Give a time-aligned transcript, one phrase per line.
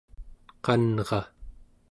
[0.65, 1.21] qanra